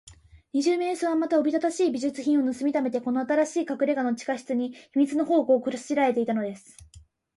[0.53, 6.75] 二十面相は、また、おびただしい美術品をぬすみためて、この新しいかくれがの地下室に、秘密の宝庫をこしらえていたのです。